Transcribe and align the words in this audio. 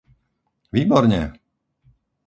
Výborne! 0.73 1.21